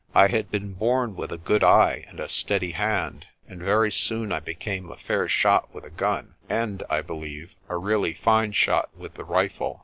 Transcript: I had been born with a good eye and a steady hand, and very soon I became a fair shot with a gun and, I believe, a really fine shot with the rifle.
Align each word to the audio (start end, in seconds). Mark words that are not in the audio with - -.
I 0.15 0.29
had 0.29 0.49
been 0.49 0.73
born 0.73 1.15
with 1.15 1.31
a 1.31 1.37
good 1.37 1.63
eye 1.63 2.05
and 2.07 2.19
a 2.19 2.27
steady 2.27 2.71
hand, 2.71 3.27
and 3.47 3.61
very 3.61 3.91
soon 3.91 4.31
I 4.31 4.39
became 4.39 4.89
a 4.91 4.97
fair 4.97 5.29
shot 5.29 5.71
with 5.75 5.83
a 5.85 5.91
gun 5.91 6.33
and, 6.49 6.81
I 6.89 7.01
believe, 7.01 7.53
a 7.69 7.77
really 7.77 8.15
fine 8.15 8.53
shot 8.53 8.89
with 8.97 9.13
the 9.13 9.23
rifle. 9.25 9.79